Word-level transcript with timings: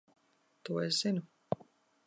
To 0.63 0.79
es 0.85 0.97
zinu. 1.03 1.23